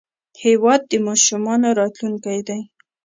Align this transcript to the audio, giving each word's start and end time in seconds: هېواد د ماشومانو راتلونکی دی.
هېواد 0.43 0.81
د 0.91 0.93
ماشومانو 1.07 1.67
راتلونکی 1.79 2.39
دی. 2.47 2.61